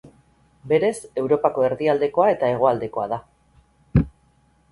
[0.69, 3.23] Berez Europako erdialdekoa eta hegoaldekoa da.